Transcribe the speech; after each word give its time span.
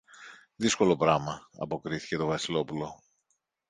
Δύσκολο 0.55 0.95
πράμα, 0.97 1.47
αποκρίθηκε 1.57 2.17
το 2.17 2.25
Βασιλόπουλο. 2.25 3.03